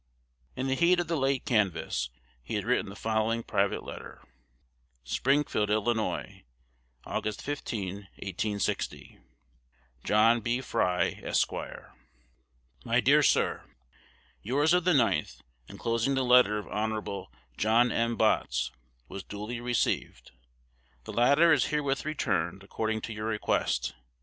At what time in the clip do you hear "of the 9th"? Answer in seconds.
14.73-15.41